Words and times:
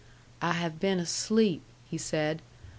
"I 0.41 0.53
have 0.53 0.79
been 0.79 0.97
asleep," 0.99 1.61
he 1.87 1.99
said. 1.99 2.41